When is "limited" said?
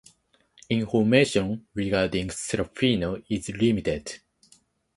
3.49-4.15